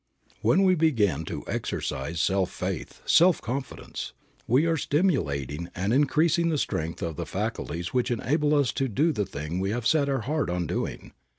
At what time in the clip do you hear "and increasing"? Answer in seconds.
5.75-6.49